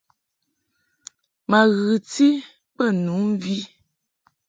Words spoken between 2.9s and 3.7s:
nu mvi.